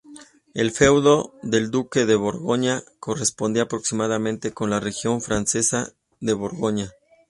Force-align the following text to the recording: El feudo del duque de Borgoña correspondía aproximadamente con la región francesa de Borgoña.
El 0.55 0.71
feudo 0.71 1.35
del 1.43 1.69
duque 1.69 2.07
de 2.07 2.15
Borgoña 2.15 2.81
correspondía 2.99 3.61
aproximadamente 3.61 4.51
con 4.51 4.71
la 4.71 4.79
región 4.79 5.21
francesa 5.21 5.93
de 6.19 6.33
Borgoña. 6.33 6.89